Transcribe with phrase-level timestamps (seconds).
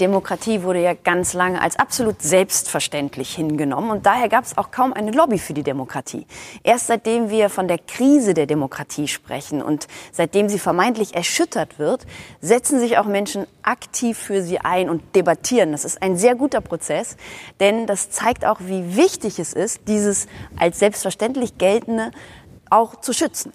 [0.00, 4.92] Demokratie wurde ja ganz lange als absolut selbstverständlich hingenommen und daher gab es auch kaum
[4.92, 6.26] eine Lobby für die Demokratie.
[6.62, 12.06] Erst seitdem wir von der Krise der Demokratie sprechen und seitdem sie vermeintlich erschüttert wird,
[12.40, 15.72] setzen sich auch Menschen aktiv für sie ein und debattieren.
[15.72, 17.16] Das ist ein sehr guter Prozess,
[17.60, 20.26] denn das zeigt auch, wie wichtig es ist, dieses
[20.58, 22.10] als selbstverständlich geltende
[22.70, 23.52] auch zu schützen.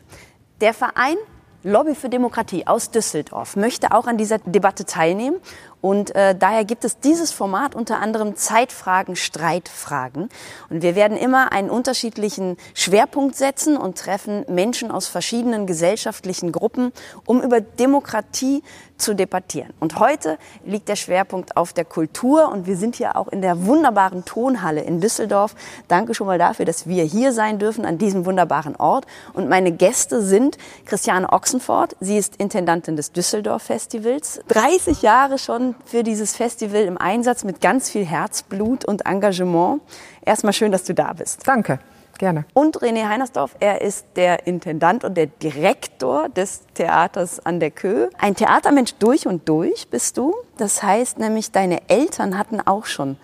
[0.62, 1.18] Der Verein
[1.66, 5.38] Lobby für Demokratie aus Düsseldorf möchte auch an dieser Debatte teilnehmen.
[5.82, 10.30] Und äh, daher gibt es dieses Format unter anderem Zeitfragen, Streitfragen.
[10.70, 16.92] Und wir werden immer einen unterschiedlichen Schwerpunkt setzen und treffen Menschen aus verschiedenen gesellschaftlichen Gruppen,
[17.26, 18.62] um über Demokratie
[18.98, 19.74] zu debattieren.
[19.80, 23.66] Und heute liegt der Schwerpunkt auf der Kultur und wir sind hier auch in der
[23.66, 25.56] wunderbaren Tonhalle in Düsseldorf.
[25.88, 29.06] Danke schon mal dafür, dass wir hier sein dürfen an diesem wunderbaren Ort.
[29.34, 31.96] Und meine Gäste sind Christiane Ochsenfort.
[32.00, 34.40] Sie ist Intendantin des Düsseldorf Festivals.
[34.48, 39.82] 30 Jahre schon für dieses Festival im Einsatz mit ganz viel Herzblut und Engagement.
[40.26, 41.48] Erstmal schön, dass du da bist.
[41.48, 41.80] Danke.
[42.18, 42.46] Gerne.
[42.54, 48.08] Und René Heinersdorf, er ist der Intendant und der Direktor des Theaters an der Kö.
[48.18, 50.34] Ein Theatermensch durch und durch bist du.
[50.58, 53.18] Das heißt nämlich, deine Eltern hatten auch schon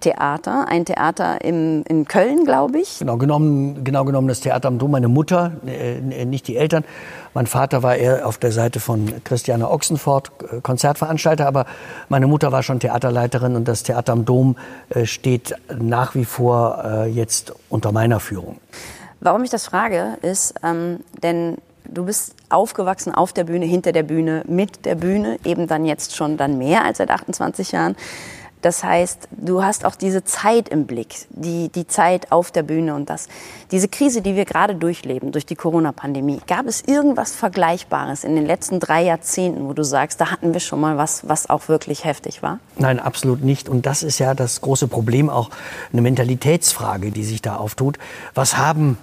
[0.00, 2.98] Theater, ein Theater im, in Köln, glaube ich.
[2.98, 6.84] Genau genommen, genau genommen das Theater am Dom, meine Mutter, äh, nicht die Eltern.
[7.34, 11.66] Mein Vater war eher auf der Seite von Christiane Ochsenfort, äh, Konzertveranstalter, aber
[12.08, 14.56] meine Mutter war schon Theaterleiterin und das Theater am Dom
[14.90, 18.58] äh, steht nach wie vor äh, jetzt unter meiner Führung.
[19.20, 24.02] Warum ich das frage, ist, ähm, denn du bist aufgewachsen auf der Bühne, hinter der
[24.02, 27.96] Bühne, mit der Bühne, eben dann jetzt schon dann mehr als seit 28 Jahren.
[28.62, 32.94] Das heißt, du hast auch diese Zeit im Blick, die, die Zeit auf der Bühne
[32.94, 33.28] und das.
[33.70, 38.46] Diese Krise, die wir gerade durchleben durch die Corona-Pandemie, gab es irgendwas Vergleichbares in den
[38.46, 42.04] letzten drei Jahrzehnten, wo du sagst, da hatten wir schon mal was, was auch wirklich
[42.04, 42.58] heftig war?
[42.76, 43.68] Nein, absolut nicht.
[43.68, 45.50] Und das ist ja das große Problem, auch
[45.92, 47.98] eine Mentalitätsfrage, die sich da auftut.
[48.34, 48.98] Was haben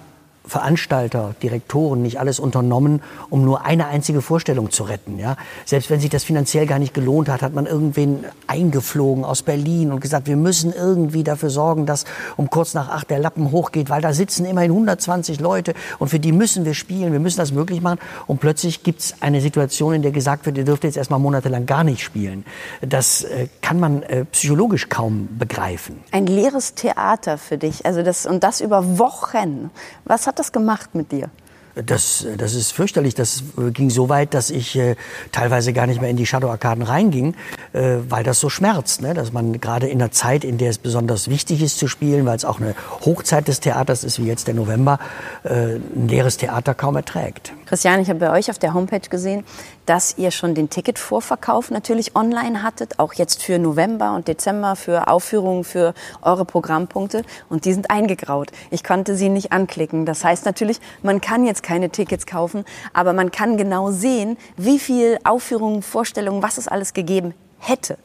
[0.46, 5.18] Veranstalter, Direktoren nicht alles unternommen, um nur eine einzige Vorstellung zu retten.
[5.18, 5.36] Ja?
[5.64, 9.92] Selbst wenn sich das finanziell gar nicht gelohnt hat, hat man irgendwen eingeflogen aus Berlin
[9.92, 12.04] und gesagt, wir müssen irgendwie dafür sorgen, dass
[12.36, 16.20] um kurz nach acht der Lappen hochgeht, weil da sitzen immerhin 120 Leute und für
[16.20, 17.98] die müssen wir spielen, wir müssen das möglich machen.
[18.26, 21.66] Und plötzlich gibt es eine Situation, in der gesagt wird, ihr dürft jetzt erstmal monatelang
[21.66, 22.44] gar nicht spielen.
[22.82, 25.98] Das äh, kann man äh, psychologisch kaum begreifen.
[26.12, 29.70] Ein leeres Theater für dich, also das, und das über Wochen.
[30.04, 31.30] Was hat hat das gemacht mit dir?
[31.74, 33.14] Das, das ist fürchterlich.
[33.14, 33.42] Das
[33.72, 34.96] ging so weit, dass ich äh,
[35.30, 37.34] teilweise gar nicht mehr in die Shadow-Arkaden reinging,
[37.74, 39.02] äh, weil das so schmerzt.
[39.02, 39.12] Ne?
[39.12, 42.36] Dass man gerade in einer Zeit, in der es besonders wichtig ist zu spielen, weil
[42.36, 42.74] es auch eine
[43.04, 44.98] Hochzeit des Theaters ist, wie jetzt der November,
[45.44, 47.52] äh, ein leeres Theater kaum erträgt.
[47.66, 49.44] Christian, ich habe bei euch auf der Homepage gesehen,
[49.86, 55.08] dass ihr schon den Ticketvorverkauf natürlich online hattet, auch jetzt für November und Dezember, für
[55.08, 57.22] Aufführungen, für eure Programmpunkte.
[57.48, 58.50] Und die sind eingegraut.
[58.70, 60.04] Ich konnte sie nicht anklicken.
[60.04, 64.78] Das heißt natürlich, man kann jetzt keine Tickets kaufen, aber man kann genau sehen, wie
[64.78, 67.34] viel Aufführungen, Vorstellungen, was es alles gegeben
[67.68, 67.98] hätte.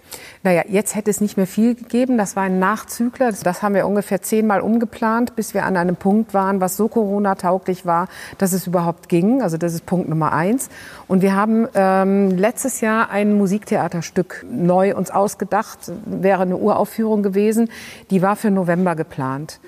[0.44, 2.17] Naja, jetzt hätte es nicht mehr viel gegeben.
[2.17, 3.31] Das war ein Nachzügler.
[3.31, 7.85] Das haben wir ungefähr zehnmal umgeplant, bis wir an einem Punkt waren, was so Corona-tauglich
[7.85, 8.07] war,
[8.38, 9.41] dass es überhaupt ging.
[9.41, 10.69] Also das ist Punkt Nummer eins.
[11.07, 15.91] Und wir haben ähm, letztes Jahr ein Musiktheaterstück neu uns ausgedacht.
[16.05, 17.69] Wäre eine Uraufführung gewesen.
[18.09, 19.59] Die war für November geplant.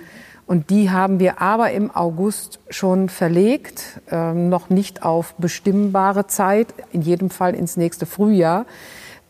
[0.46, 6.74] Und die haben wir aber im August schon verlegt, ähm, noch nicht auf bestimmbare Zeit,
[6.92, 8.66] in jedem Fall ins nächste Frühjahr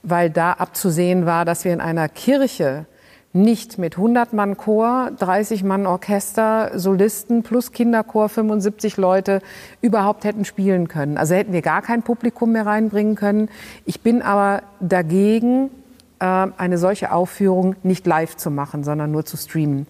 [0.03, 2.85] weil da abzusehen war, dass wir in einer Kirche
[3.33, 9.41] nicht mit 100 Mann Chor, 30 Mann Orchester, Solisten plus Kinderchor, 75 Leute
[9.81, 11.17] überhaupt hätten spielen können.
[11.17, 13.49] Also hätten wir gar kein Publikum mehr reinbringen können.
[13.85, 15.71] Ich bin aber dagegen,
[16.19, 19.87] äh, eine solche Aufführung nicht live zu machen, sondern nur zu streamen.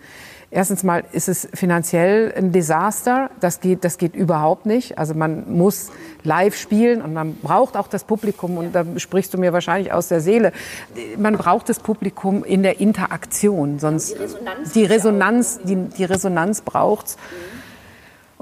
[0.53, 3.31] Erstens mal ist es finanziell ein Desaster.
[3.39, 4.99] Das geht, das geht überhaupt nicht.
[4.99, 5.89] Also man muss
[6.23, 8.57] live spielen und man braucht auch das Publikum.
[8.57, 10.51] Und da sprichst du mir wahrscheinlich aus der Seele.
[11.17, 13.79] Man braucht das Publikum in der Interaktion.
[13.79, 17.17] Sonst die Resonanz, die Resonanz, die, die Resonanz braucht's.
[17.17, 17.62] Mhm.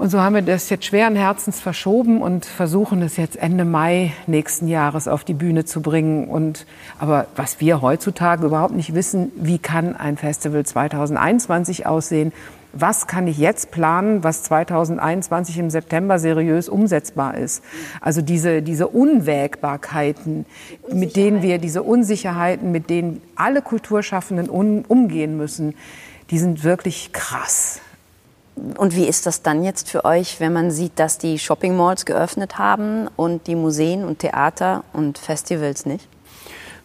[0.02, 4.12] Und so haben wir das jetzt schweren Herzens verschoben und versuchen es jetzt Ende Mai
[4.26, 6.26] nächsten Jahres auf die Bühne zu bringen.
[6.26, 6.66] Und,
[6.98, 12.32] aber was wir heutzutage überhaupt nicht wissen, wie kann ein Festival 2021 aussehen?
[12.72, 17.62] Was kann ich jetzt planen, was 2021 im September seriös umsetzbar ist?
[18.00, 20.46] Also diese, diese Unwägbarkeiten,
[20.92, 25.76] mit denen wir, diese Unsicherheiten, mit denen alle Kulturschaffenden um, umgehen müssen,
[26.30, 27.80] die sind wirklich krass.
[28.54, 32.04] Und wie ist das dann jetzt für euch, wenn man sieht, dass die Shopping Malls
[32.04, 36.06] geöffnet haben und die Museen und Theater und Festivals nicht?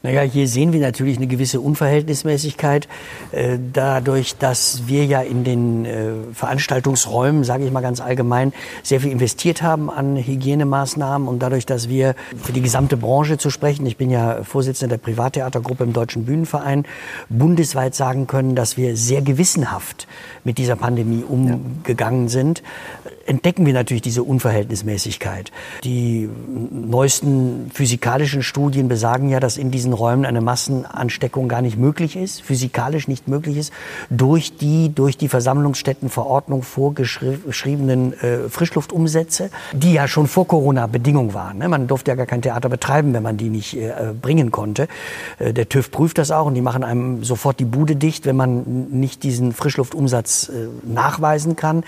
[0.03, 2.87] Naja, hier sehen wir natürlich eine gewisse Unverhältnismäßigkeit,
[3.31, 8.53] äh, dadurch, dass wir ja in den äh, Veranstaltungsräumen, sage ich mal ganz allgemein,
[8.83, 13.49] sehr viel investiert haben an Hygienemaßnahmen und dadurch, dass wir für die gesamte Branche zu
[13.49, 16.85] sprechen, ich bin ja Vorsitzender der Privattheatergruppe im Deutschen Bühnenverein,
[17.29, 20.07] bundesweit sagen können, dass wir sehr gewissenhaft
[20.43, 22.63] mit dieser Pandemie umgegangen sind,
[23.25, 25.51] entdecken wir natürlich diese Unverhältnismäßigkeit.
[25.83, 26.29] Die
[26.71, 32.41] neuesten physikalischen Studien besagen ja, dass in diesen Räumen eine Massenansteckung gar nicht möglich ist,
[32.41, 33.73] physikalisch nicht möglich ist,
[34.09, 41.59] durch die durch die Versammlungsstättenverordnung vorgeschriebenen äh, Frischluftumsätze, die ja schon vor Corona Bedingung waren.
[41.59, 41.67] Ne?
[41.69, 44.87] Man durfte ja gar kein Theater betreiben, wenn man die nicht äh, bringen konnte.
[45.39, 48.35] Äh, der TÜV prüft das auch und die machen einem sofort die Bude dicht, wenn
[48.35, 51.83] man nicht diesen Frischluftumsatz äh, nachweisen kann.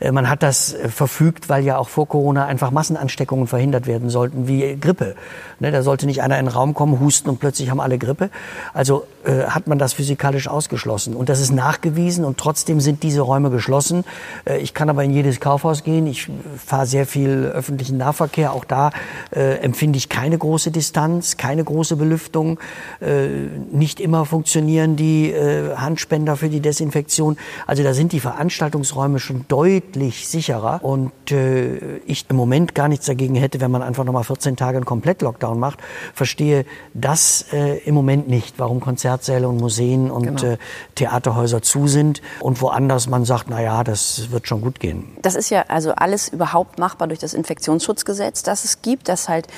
[0.00, 4.10] Äh, man hat das äh, verfügt, weil ja auch vor Corona einfach Massenansteckungen verhindert werden
[4.10, 5.14] sollten, wie Grippe.
[5.60, 8.30] Ne, da sollte nicht einer in den Raum kommen, husten und plötzlich haben alle Grippe.
[8.72, 11.14] Also äh, hat man das physikalisch ausgeschlossen.
[11.14, 14.04] Und das ist nachgewiesen und trotzdem sind diese Räume geschlossen.
[14.44, 16.06] Äh, ich kann aber in jedes Kaufhaus gehen.
[16.06, 16.28] Ich
[16.64, 18.52] fahre sehr viel öffentlichen Nahverkehr.
[18.52, 18.90] Auch da
[19.30, 22.58] äh, empfinde ich keine große Distanz, keine große Belüftung.
[23.00, 23.28] Äh,
[23.72, 27.36] nicht immer funktionieren die äh, Handspender für die Desinfektion.
[27.66, 30.80] Also da sind die Veranstaltungsräume schon deutlich sicherer.
[30.82, 34.56] Und äh, ich im Moment gar nichts dagegen hätte, wenn man einfach noch mal 14
[34.56, 35.80] Tage einen Komplett-Lockdown macht.
[36.14, 36.64] Verstehe
[36.94, 40.54] das äh, im Moment nicht, warum Konzertsäle und Museen und genau.
[40.54, 40.58] äh,
[40.94, 45.16] Theaterhäuser zu sind und woanders man sagt, na ja, das wird schon gut gehen.
[45.22, 49.48] Das ist ja also alles überhaupt machbar durch das Infektionsschutzgesetz, das es gibt, das halt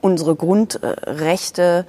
[0.00, 1.86] unsere Grundrechte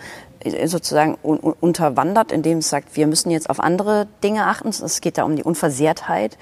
[0.66, 4.70] sozusagen unterwandert, indem es sagt, wir müssen jetzt auf andere Dinge achten.
[4.70, 6.38] Es geht da um die Unversehrtheit.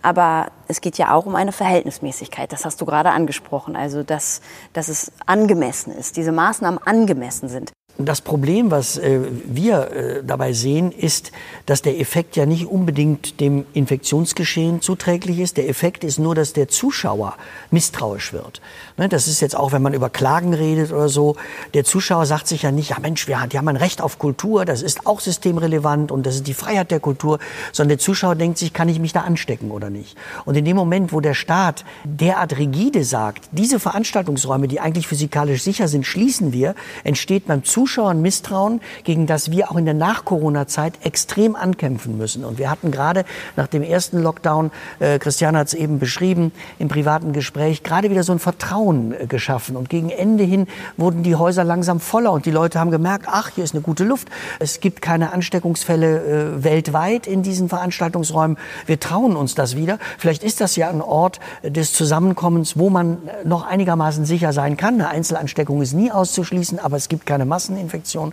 [0.00, 2.52] Aber es geht ja auch um eine Verhältnismäßigkeit.
[2.52, 3.76] Das hast du gerade angesprochen.
[3.76, 4.40] Also, dass,
[4.72, 7.72] dass es angemessen ist, diese Maßnahmen angemessen sind.
[7.98, 11.30] Das Problem, was äh, wir äh, dabei sehen, ist,
[11.66, 15.58] dass der Effekt ja nicht unbedingt dem Infektionsgeschehen zuträglich ist.
[15.58, 17.36] Der Effekt ist nur, dass der Zuschauer
[17.70, 18.62] misstrauisch wird.
[18.96, 21.36] Ne, das ist jetzt auch, wenn man über Klagen redet oder so.
[21.74, 24.82] Der Zuschauer sagt sich ja nicht, ja Mensch, wir, haben ein Recht auf Kultur, das
[24.82, 27.38] ist auch systemrelevant und das ist die Freiheit der Kultur,
[27.72, 30.16] sondern der Zuschauer denkt sich, kann ich mich da anstecken oder nicht?
[30.44, 35.62] Und in dem Moment, wo der Staat derart rigide sagt, diese Veranstaltungsräume, die eigentlich physikalisch
[35.62, 36.74] sicher sind, schließen wir,
[37.04, 42.44] entsteht beim Zuschauer Zuschauern Misstrauen, gegen das wir auch in der Nach-Corona-Zeit extrem ankämpfen müssen.
[42.44, 43.24] Und wir hatten gerade
[43.56, 48.22] nach dem ersten Lockdown, äh, Christiane hat es eben beschrieben, im privaten Gespräch, gerade wieder
[48.22, 49.76] so ein Vertrauen äh, geschaffen.
[49.76, 53.50] Und gegen Ende hin wurden die Häuser langsam voller und die Leute haben gemerkt, ach,
[53.54, 54.28] hier ist eine gute Luft.
[54.58, 56.18] Es gibt keine Ansteckungsfälle
[56.58, 58.58] äh, weltweit in diesen Veranstaltungsräumen.
[58.86, 59.98] Wir trauen uns das wieder.
[60.18, 64.94] Vielleicht ist das ja ein Ort des Zusammenkommens, wo man noch einigermaßen sicher sein kann.
[64.94, 68.32] Eine Einzelansteckung ist nie auszuschließen, aber es gibt keine Massen Masseninfektion.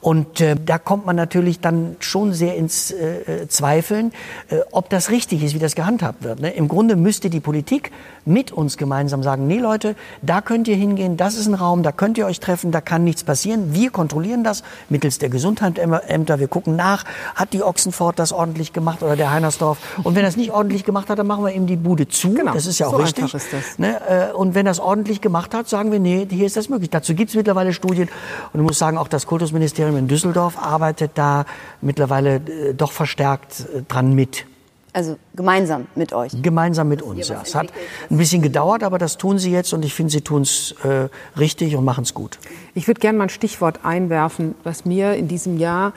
[0.00, 4.12] Und äh, da kommt man natürlich dann schon sehr ins äh, äh, Zweifeln,
[4.48, 6.40] äh, ob das richtig ist, wie das gehandhabt wird.
[6.40, 6.50] Ne?
[6.50, 7.90] Im Grunde müsste die Politik
[8.24, 11.92] mit uns gemeinsam sagen, nee Leute, da könnt ihr hingehen, das ist ein Raum, da
[11.92, 13.72] könnt ihr euch treffen, da kann nichts passieren.
[13.74, 17.04] Wir kontrollieren das mittels der Gesundheitsämter, wir gucken nach,
[17.34, 19.78] hat die Ochsenfort das ordentlich gemacht oder der Heinersdorf.
[20.02, 22.34] Und wenn es nicht ordentlich gemacht hat, dann machen wir ihm die Bude zu.
[22.34, 22.52] Genau.
[22.52, 23.32] Das ist ja auch so richtig.
[23.32, 23.78] Ist das.
[23.78, 24.00] Ne?
[24.08, 26.90] Äh, und wenn es ordentlich gemacht hat, sagen wir, nee, hier ist das möglich.
[26.90, 28.08] Dazu gibt es mittlerweile Studien.
[28.52, 31.44] Und ich muss sagen, auch das Kultusministerium in Düsseldorf arbeitet da
[31.80, 34.46] mittlerweile äh, doch verstärkt äh, dran mit.
[34.92, 36.32] Also gemeinsam mit euch?
[36.40, 37.42] Gemeinsam mit uns, ja.
[37.44, 37.70] Es hat
[38.10, 41.10] ein bisschen gedauert, aber das tun sie jetzt und ich finde, sie tun es äh,
[41.38, 42.38] richtig und machen es gut.
[42.74, 45.92] Ich würde gerne mal ein Stichwort einwerfen, was mir in diesem Jahr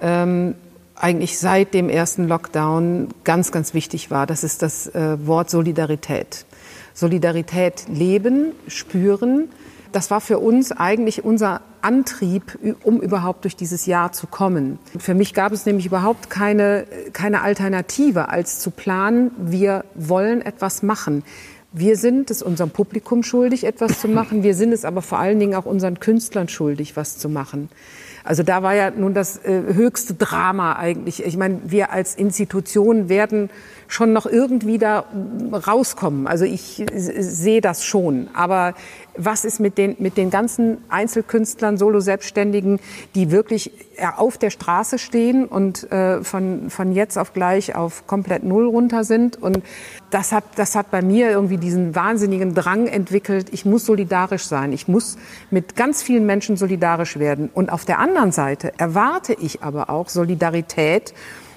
[0.00, 0.54] ähm,
[0.94, 4.28] eigentlich seit dem ersten Lockdown ganz, ganz wichtig war.
[4.28, 6.46] Das ist das äh, Wort Solidarität.
[6.94, 9.48] Solidarität leben, spüren,
[9.92, 14.80] das war für uns eigentlich unser Antrieb, um überhaupt durch dieses Jahr zu kommen.
[14.98, 20.82] Für mich gab es nämlich überhaupt keine, keine Alternative, als zu planen, wir wollen etwas
[20.82, 21.22] machen.
[21.72, 24.42] Wir sind es unserem Publikum schuldig, etwas zu machen.
[24.42, 27.68] Wir sind es aber vor allen Dingen auch unseren Künstlern schuldig, was zu machen.
[28.24, 31.24] Also da war ja nun das äh, höchste Drama eigentlich.
[31.24, 33.50] Ich meine, wir als Institution werden
[33.86, 35.04] schon noch irgendwie da
[35.52, 36.26] rauskommen.
[36.26, 38.28] Also ich sehe das schon.
[38.34, 38.74] Aber
[39.16, 42.80] was ist mit den, mit den ganzen Einzelkünstlern, Solo-Selbstständigen,
[43.14, 48.06] die wirklich äh, auf der Straße stehen und äh, von, von jetzt auf gleich auf
[48.06, 49.40] komplett Null runter sind?
[49.42, 49.62] Und
[50.10, 54.72] das hat, das hat bei mir irgendwie diesen wahnsinnigen Drang entwickelt, ich muss solidarisch sein,
[54.72, 55.16] ich muss
[55.50, 57.50] mit ganz vielen Menschen solidarisch werden.
[57.52, 61.14] Und auf der anderen Seite erwarte ich aber auch Solidarität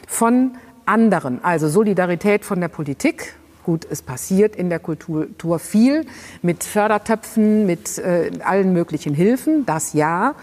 [0.07, 0.51] von
[0.85, 6.05] anderen, also Solidarität von der Politik, Gut, es passiert in der Kultur viel
[6.41, 10.35] mit Fördertöpfen, mit äh, allen möglichen Hilfen, das ja.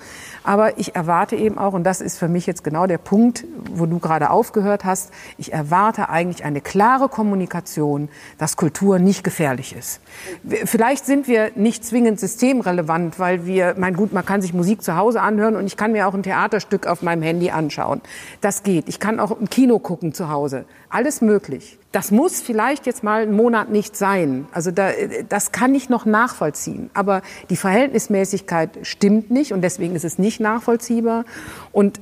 [0.45, 3.87] Aber ich erwarte eben auch, und das ist für mich jetzt genau der Punkt, wo
[3.87, 8.09] du gerade aufgehört hast, ich erwarte eigentlich eine klare Kommunikation,
[8.39, 10.01] dass Kultur nicht gefährlich ist.
[10.65, 14.97] Vielleicht sind wir nicht zwingend systemrelevant, weil wir, mein gut, man kann sich Musik zu
[14.97, 18.01] Hause anhören und ich kann mir auch ein Theaterstück auf meinem Handy anschauen.
[18.41, 18.89] Das geht.
[18.89, 20.65] Ich kann auch im Kino gucken zu Hause.
[20.97, 21.77] Alles möglich.
[21.93, 24.49] Das muss vielleicht jetzt mal einen Monat nicht sein.
[24.51, 24.93] Also da,
[25.29, 26.89] das kann ich noch nachvollziehen.
[26.95, 31.27] Aber die Verhältnismäßigkeit stimmt nicht und deswegen ist es nicht nachvollziehbar.
[31.71, 32.01] Und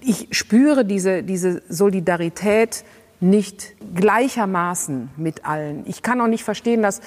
[0.00, 2.84] ich spüre diese, diese Solidarität
[3.18, 5.82] nicht gleichermaßen mit allen.
[5.88, 7.00] Ich kann auch nicht verstehen, dass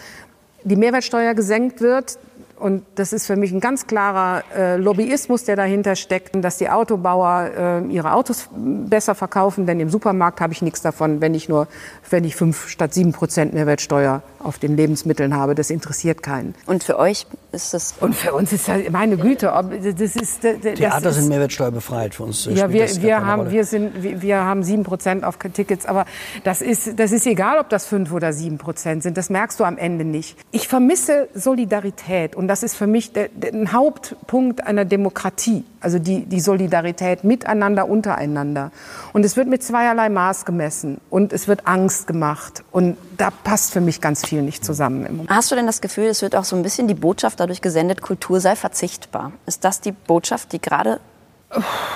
[0.65, 2.19] die Mehrwertsteuer gesenkt wird.
[2.59, 6.69] Und das ist für mich ein ganz klarer äh, Lobbyismus, der dahinter steckt, dass die
[6.69, 11.47] Autobauer äh, ihre Autos besser verkaufen, denn im Supermarkt habe ich nichts davon, wenn ich
[11.47, 11.67] nur,
[12.09, 15.55] wenn ich fünf statt sieben Prozent Mehrwertsteuer auf den Lebensmitteln habe.
[15.55, 16.53] Das interessiert keinen.
[16.65, 17.95] Und für euch ist das?
[17.99, 20.43] Und für uns ist das, meine Güte, ob, das ist.
[20.43, 22.45] Das Theater ist, sind mehrwertsteuerbefreit für uns.
[22.45, 26.05] Ja, wir, wir haben, wir sind, wir haben sieben Prozent auf Tickets, aber
[26.43, 29.17] das ist, das ist egal, ob das fünf oder sieben Prozent sind.
[29.17, 30.37] Das merkst du am Ende nicht.
[30.51, 35.63] Ich vermisse Solidarität und das ist für mich der, der, ein Hauptpunkt einer Demokratie.
[35.81, 38.71] Also die, die Solidarität miteinander, untereinander.
[39.13, 42.63] Und es wird mit zweierlei Maß gemessen und es wird Angst gemacht.
[42.71, 45.25] Und da passt für mich ganz viel nicht zusammen.
[45.29, 48.01] Hast du denn das Gefühl, es wird auch so ein bisschen die Botschaft dadurch gesendet,
[48.01, 49.31] Kultur sei verzichtbar?
[49.45, 50.99] Ist das die Botschaft, die gerade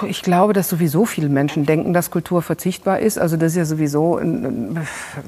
[0.07, 3.19] ich glaube, dass sowieso viele Menschen denken, dass Kultur verzichtbar ist.
[3.19, 4.79] Also das ist ja sowieso ein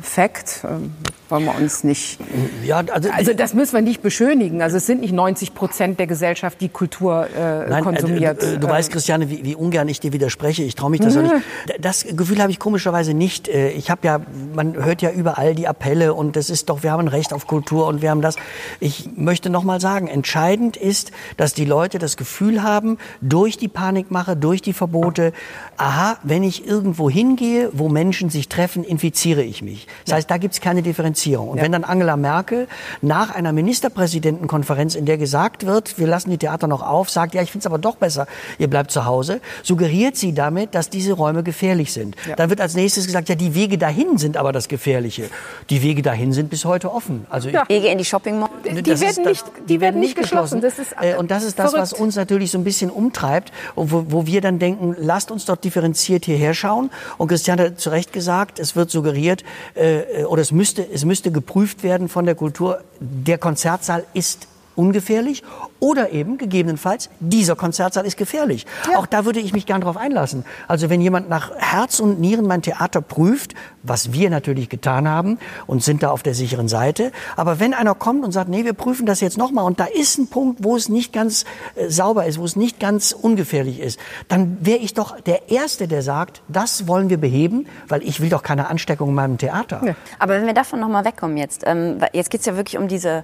[0.01, 0.62] Fakt.
[0.63, 0.94] Ähm,
[1.29, 2.20] wollen wir uns nicht.
[2.63, 4.62] Ja, also, also, das müssen wir nicht beschönigen.
[4.62, 8.44] Also es sind nicht 90 Prozent der Gesellschaft, die Kultur äh, Nein, konsumiert.
[8.44, 10.63] Äh, du weißt, Christiane, wie, wie, ungern ich dir widerspreche.
[10.63, 11.24] Ich traue mich das mhm.
[11.24, 11.34] nicht.
[11.79, 13.48] Das Gefühl habe ich komischerweise nicht.
[13.48, 14.22] Äh, ich habe ja,
[14.53, 17.48] man hört ja überall die Appelle und das ist doch, wir haben ein Recht auf
[17.48, 18.36] Kultur und wir haben das.
[18.79, 23.67] Ich möchte noch mal sagen, entscheidend ist, dass die Leute das Gefühl haben, durch die
[23.67, 25.34] Panik mache, durch die Verbote,
[25.77, 29.88] aha, wenn ich irgendwo hingehe, wo Menschen sich treffen, infiziere ich mich.
[30.05, 30.15] Das ja.
[30.15, 31.50] heißt, da gibt es keine Differenzierung.
[31.50, 31.63] Und ja.
[31.63, 32.67] wenn dann Angela Merkel
[33.01, 37.41] nach einer Ministerpräsidentenkonferenz, in der gesagt wird, wir lassen die Theater noch auf, sagt, ja,
[37.41, 38.25] ich finde es aber doch besser,
[38.57, 42.15] ihr bleibt zu Hause, suggeriert sie damit, dass diese Räume gefährlich sind.
[42.27, 42.36] Ja.
[42.36, 45.29] Dann wird als nächstes gesagt, ja, die Wege dahin sind aber das Gefährliche.
[45.69, 47.25] Die Wege dahin sind bis heute offen.
[47.29, 47.67] Also ja.
[47.67, 48.50] Wege in die Shopping Mall?
[48.63, 50.62] Die, die, werden, nicht, die, die werden nicht geschlossen.
[50.62, 50.62] geschlossen.
[50.62, 51.91] Das ist, äh, und das ist das, verrückt.
[51.91, 55.63] was uns natürlich so ein bisschen umtreibt, wo, wo wir dann denken, lasst uns dort
[55.63, 56.91] differenziert hierher schauen.
[57.17, 59.43] Und Christian hat zu Recht gesagt, es wird suggeriert,
[59.75, 65.44] äh, oder es müsste, es müsste geprüft werden von der Kultur, der Konzertsaal ist ungefährlich
[65.79, 68.65] oder eben gegebenenfalls dieser Konzertsaal ist gefährlich.
[68.91, 69.00] Ja.
[69.00, 70.46] Auch da würde ich mich gern drauf einlassen.
[70.67, 73.53] Also wenn jemand nach Herz und Nieren mein Theater prüft,
[73.84, 77.96] was wir natürlich getan haben und sind da auf der sicheren Seite, aber wenn einer
[77.96, 80.75] kommt und sagt, nee, wir prüfen das jetzt nochmal und da ist ein Punkt, wo
[80.75, 84.94] es nicht ganz äh, sauber ist, wo es nicht ganz ungefährlich ist, dann wäre ich
[84.94, 89.10] doch der Erste, der sagt, das wollen wir beheben, weil ich will doch keine Ansteckung
[89.10, 89.82] in meinem Theater.
[89.86, 89.96] Ja.
[90.20, 93.24] Aber wenn wir davon nochmal wegkommen jetzt, ähm, jetzt geht es ja wirklich um diese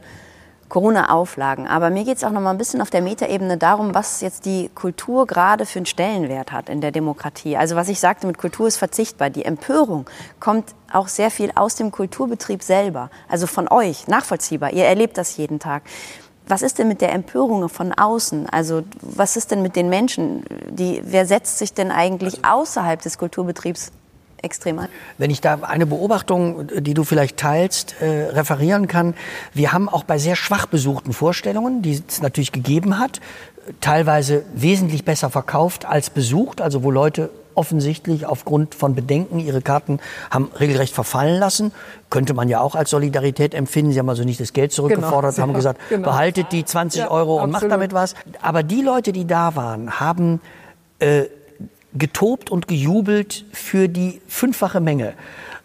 [0.71, 1.67] Corona-Auflagen.
[1.67, 4.45] Aber mir geht es auch noch mal ein bisschen auf der Metaebene darum, was jetzt
[4.45, 7.57] die Kultur gerade für einen Stellenwert hat in der Demokratie.
[7.57, 9.29] Also was ich sagte, mit Kultur ist verzichtbar.
[9.29, 10.09] Die Empörung
[10.39, 14.71] kommt auch sehr viel aus dem Kulturbetrieb selber, also von euch, nachvollziehbar.
[14.71, 15.83] Ihr erlebt das jeden Tag.
[16.47, 18.47] Was ist denn mit der Empörung von außen?
[18.49, 20.45] Also was ist denn mit den Menschen?
[20.69, 23.91] Die, wer setzt sich denn eigentlich also außerhalb des Kulturbetriebs
[24.41, 24.87] extrem an.
[25.17, 29.13] Wenn ich da eine Beobachtung, die du vielleicht teilst, äh, referieren kann,
[29.53, 33.19] wir haben auch bei sehr schwach besuchten Vorstellungen, die es natürlich gegeben hat,
[33.79, 39.99] teilweise wesentlich besser verkauft als besucht, also wo Leute offensichtlich aufgrund von Bedenken ihre Karten
[40.29, 41.73] haben regelrecht verfallen lassen.
[42.09, 43.91] Könnte man ja auch als Solidarität empfinden.
[43.91, 46.07] Sie haben also nicht das Geld zurückgefordert, genau, haben gesagt, genau.
[46.07, 47.61] behaltet die 20 ja, Euro und absolut.
[47.61, 48.15] macht damit was.
[48.41, 50.39] Aber die Leute, die da waren, haben
[50.99, 51.25] äh,
[51.93, 55.13] getobt und gejubelt für die fünffache Menge.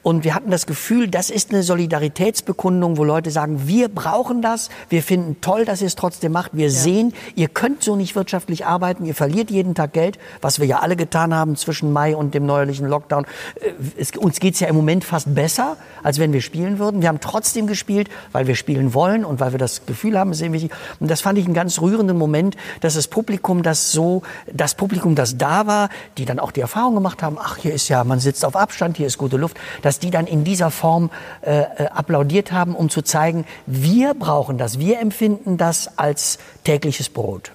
[0.06, 4.68] Und wir hatten das Gefühl, das ist eine Solidaritätsbekundung, wo Leute sagen, wir brauchen das,
[4.88, 6.52] wir finden toll, dass ihr es trotzdem macht.
[6.54, 6.70] Wir ja.
[6.70, 10.78] sehen, ihr könnt so nicht wirtschaftlich arbeiten, ihr verliert jeden Tag Geld, was wir ja
[10.78, 13.26] alle getan haben zwischen Mai und dem neuerlichen Lockdown.
[13.60, 17.02] Äh, es, uns geht's ja im Moment fast besser, als wenn wir spielen würden.
[17.02, 20.40] Wir haben trotzdem gespielt, weil wir spielen wollen und weil wir das Gefühl haben, es
[20.40, 20.70] ist wichtig.
[21.00, 24.22] Und das fand ich einen ganz rührenden Moment, dass das Publikum, das so,
[24.52, 27.88] das Publikum, das da war, die dann auch die Erfahrung gemacht haben, ach, hier ist
[27.88, 30.70] ja, man sitzt auf Abstand, hier ist gute Luft, dass dass die dann in dieser
[30.70, 31.10] Form
[31.40, 37.08] äh, äh, applaudiert haben, um zu zeigen, wir brauchen das, wir empfinden das als tägliches
[37.08, 37.52] Brot.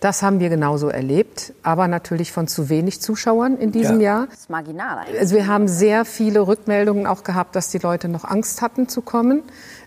[0.00, 4.18] Das haben wir genauso erlebt, aber natürlich von zu wenig Zuschauern in diesem ja.
[4.18, 4.26] Jahr.
[4.26, 5.20] Das ist marginal eigentlich.
[5.20, 9.00] Also wir haben sehr viele Rückmeldungen auch gehabt, dass die Leute noch Angst hatten zu
[9.00, 9.42] kommen.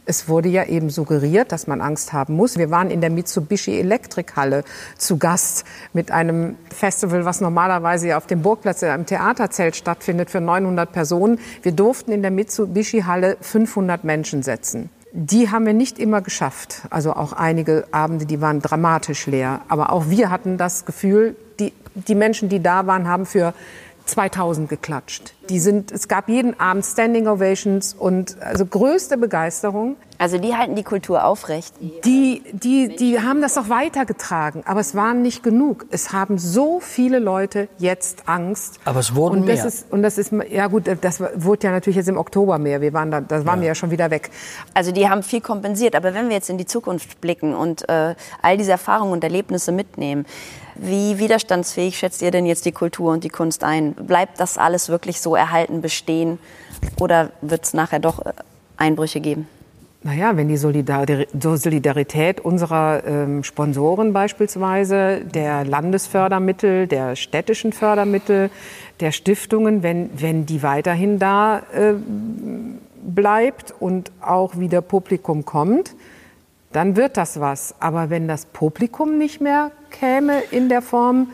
[0.09, 2.57] Es wurde ja eben suggeriert, dass man Angst haben muss.
[2.57, 4.63] Wir waren in der Mitsubishi Elektrikhalle
[4.97, 10.41] zu Gast mit einem Festival, was normalerweise auf dem Burgplatz in einem Theaterzelt stattfindet für
[10.41, 11.37] 900 Personen.
[11.61, 14.89] Wir durften in der Mitsubishi Halle 500 Menschen setzen.
[15.11, 16.87] Die haben wir nicht immer geschafft.
[16.89, 19.61] Also auch einige Abende, die waren dramatisch leer.
[19.67, 23.53] Aber auch wir hatten das Gefühl, die, die Menschen, die da waren, haben für
[24.09, 25.33] 2000 geklatscht.
[25.49, 29.95] Die sind, es gab jeden Abend Standing Ovations und also größte Begeisterung.
[30.19, 31.73] Also die halten die Kultur aufrecht.
[31.79, 35.85] Die, die, die haben das auch weitergetragen, aber es waren nicht genug.
[35.91, 38.79] Es haben so viele Leute jetzt Angst.
[38.83, 39.65] Aber es wurden und das mehr.
[39.67, 42.81] Ist, und das ist, ja gut, das wurde ja natürlich jetzt im Oktober mehr.
[42.81, 43.61] Wir waren da, das waren ja.
[43.61, 44.29] wir ja schon wieder weg.
[44.73, 45.95] Also die haben viel kompensiert.
[45.95, 49.71] Aber wenn wir jetzt in die Zukunft blicken und äh, all diese Erfahrungen und Erlebnisse
[49.71, 50.25] mitnehmen,
[50.81, 53.93] wie widerstandsfähig schätzt ihr denn jetzt die Kultur und die Kunst ein?
[53.93, 56.39] Bleibt das alles wirklich so erhalten, bestehen
[57.00, 58.33] oder wird es nachher doch äh,
[58.77, 59.48] Einbrüche geben?
[60.01, 68.50] Naja, wenn die Solidarität unserer ähm, Sponsoren beispielsweise, der Landesfördermittel, der städtischen Fördermittel,
[69.01, 71.95] der Stiftungen, wenn, wenn die weiterhin da äh,
[73.03, 75.95] bleibt und auch wieder Publikum kommt,
[76.71, 77.75] dann wird das was.
[77.79, 81.31] Aber wenn das Publikum nicht mehr käme in der Form,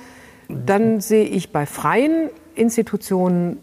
[0.47, 3.59] dann sehe ich bei freien Institutionen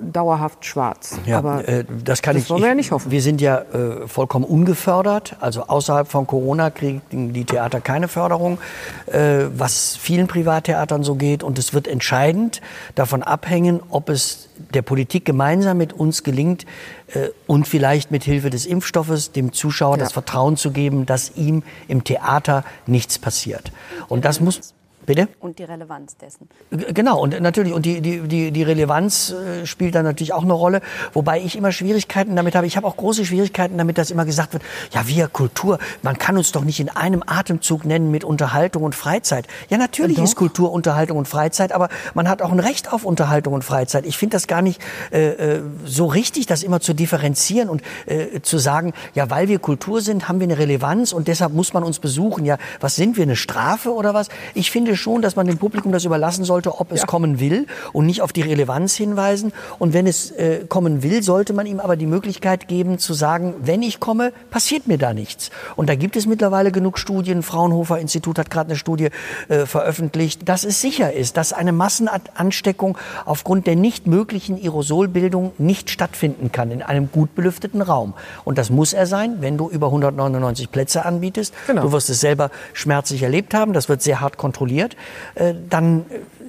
[0.00, 1.18] dauerhaft schwarz.
[1.24, 2.50] Ja, Aber äh, das kann das ich.
[2.50, 3.10] Wollen wir ja nicht hoffen.
[3.10, 5.36] Wir sind ja äh, vollkommen ungefördert.
[5.40, 8.58] Also außerhalb von Corona kriegen die Theater keine Förderung,
[9.06, 11.42] äh, was vielen Privattheatern so geht.
[11.42, 12.60] Und es wird entscheidend
[12.96, 16.66] davon abhängen, ob es der Politik gemeinsam mit uns gelingt
[17.14, 20.02] äh, und vielleicht mit Hilfe des Impfstoffes dem Zuschauer ja.
[20.02, 23.70] das Vertrauen zu geben, dass ihm im Theater nichts passiert.
[24.08, 24.74] Und das muss
[25.08, 25.26] Bitte?
[25.40, 26.50] Und die Relevanz dessen.
[26.70, 30.52] Genau, und natürlich, und die, die, die, die Relevanz äh, spielt dann natürlich auch eine
[30.52, 30.82] Rolle,
[31.14, 32.66] wobei ich immer Schwierigkeiten damit habe.
[32.66, 34.62] Ich habe auch große Schwierigkeiten damit, dass immer gesagt wird,
[34.92, 38.94] ja, wir Kultur, man kann uns doch nicht in einem Atemzug nennen mit Unterhaltung und
[38.94, 39.46] Freizeit.
[39.70, 43.54] Ja, natürlich ist Kultur Unterhaltung und Freizeit, aber man hat auch ein Recht auf Unterhaltung
[43.54, 44.04] und Freizeit.
[44.04, 44.78] Ich finde das gar nicht
[45.10, 49.58] äh, äh, so richtig, das immer zu differenzieren und äh, zu sagen, ja, weil wir
[49.58, 52.44] Kultur sind, haben wir eine Relevanz und deshalb muss man uns besuchen.
[52.44, 54.28] Ja, was sind wir, eine Strafe oder was?
[54.52, 57.06] Ich finde schon, dass man dem Publikum das überlassen sollte, ob es ja.
[57.06, 59.52] kommen will und nicht auf die Relevanz hinweisen.
[59.78, 63.54] Und wenn es äh, kommen will, sollte man ihm aber die Möglichkeit geben zu sagen,
[63.62, 65.50] wenn ich komme, passiert mir da nichts.
[65.76, 67.42] Und da gibt es mittlerweile genug Studien.
[67.42, 69.08] Fraunhofer Institut hat gerade eine Studie
[69.48, 75.90] äh, veröffentlicht, dass es sicher ist, dass eine Massenansteckung aufgrund der nicht möglichen Aerosolbildung nicht
[75.90, 78.14] stattfinden kann in einem gut belüfteten Raum.
[78.44, 81.54] Und das muss er sein, wenn du über 199 Plätze anbietest.
[81.66, 81.82] Genau.
[81.82, 83.72] Du wirst es selber schmerzlich erlebt haben.
[83.72, 84.87] Das wird sehr hart kontrolliert.
[85.34, 86.04] Äh, dann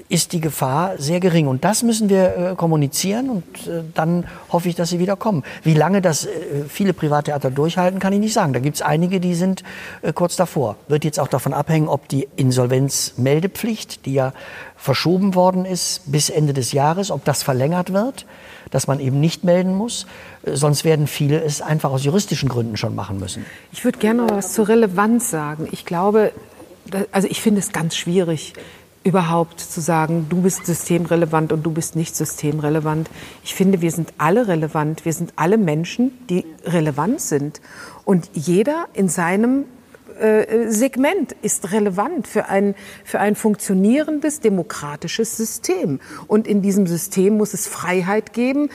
[0.07, 1.47] ist die Gefahr sehr gering.
[1.47, 5.43] Und das müssen wir äh, kommunizieren und äh, dann hoffe ich, dass sie wieder kommen.
[5.63, 6.27] Wie lange das
[6.67, 8.53] viele Privattheater durchhalten, kann ich nicht sagen.
[8.53, 9.63] Da gibt es einige, die sind
[10.15, 10.75] kurz davor.
[10.87, 14.33] Wird jetzt auch davon abhängen, ob die Insolvenzmeldepflicht, die ja
[14.79, 18.25] verschoben worden ist bis Ende des Jahres, ob das verlängert wird,
[18.71, 20.07] dass man eben nicht melden muss.
[20.45, 23.45] Sonst werden viele es einfach aus juristischen Gründen schon machen müssen.
[23.71, 25.67] Ich würde gerne noch was zur Relevanz sagen.
[25.71, 26.31] Ich glaube,
[27.11, 28.53] also ich finde es ganz schwierig,
[29.03, 33.09] überhaupt zu sagen, du bist systemrelevant und du bist nicht systemrelevant.
[33.43, 35.05] Ich finde, wir sind alle relevant.
[35.05, 37.61] Wir sind alle Menschen, die relevant sind.
[38.03, 39.65] Und jeder in seinem
[40.19, 42.75] äh, Segment ist relevant für ein,
[43.05, 46.01] für ein funktionierendes demokratisches System.
[46.27, 48.69] Und in diesem System muss es Freiheit geben,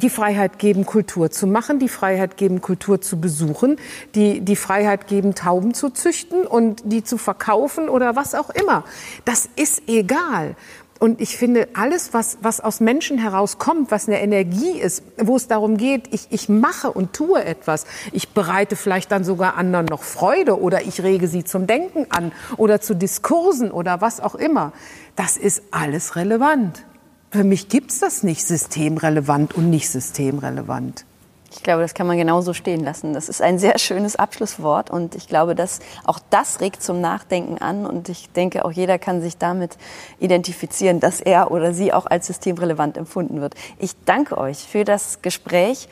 [0.00, 3.76] die Freiheit geben, Kultur zu machen, die Freiheit geben, Kultur zu besuchen,
[4.14, 8.84] die, die Freiheit geben, Tauben zu züchten und die zu verkaufen oder was auch immer.
[9.24, 10.56] Das ist egal.
[11.00, 15.48] Und ich finde, alles, was, was aus Menschen herauskommt, was eine Energie ist, wo es
[15.48, 20.02] darum geht, ich, ich mache und tue etwas, ich bereite vielleicht dann sogar anderen noch
[20.02, 24.74] Freude oder ich rege sie zum Denken an oder zu Diskursen oder was auch immer,
[25.16, 26.84] das ist alles relevant.
[27.32, 31.04] Für mich gibt es das nicht systemrelevant und nicht systemrelevant.
[31.52, 33.12] Ich glaube, das kann man genauso stehen lassen.
[33.12, 37.58] Das ist ein sehr schönes Abschlusswort und ich glaube, dass auch das regt zum Nachdenken
[37.58, 39.76] an und ich denke, auch jeder kann sich damit
[40.18, 43.54] identifizieren, dass er oder sie auch als systemrelevant empfunden wird.
[43.78, 45.88] Ich danke euch für das Gespräch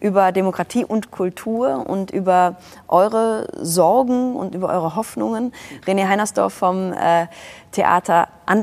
[0.00, 2.56] über Demokratie und Kultur und über
[2.88, 5.52] eure Sorgen und über eure Hoffnungen.
[5.86, 7.28] René Heinersdorf vom äh,
[7.70, 8.62] Theater an.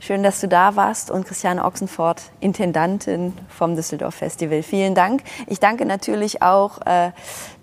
[0.00, 4.62] Schön, dass du da warst und Christiane Ochsenfort, Intendantin vom Düsseldorf Festival.
[4.62, 5.22] Vielen Dank.
[5.48, 7.10] Ich danke natürlich auch äh,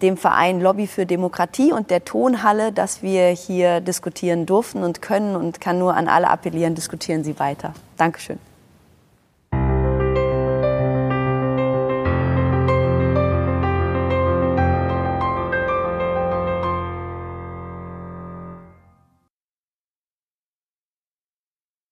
[0.02, 5.36] dem Verein Lobby für Demokratie und der Tonhalle, dass wir hier diskutieren durften und können
[5.38, 7.74] und kann nur an alle appellieren, diskutieren Sie weiter.
[7.98, 8.38] Dankeschön.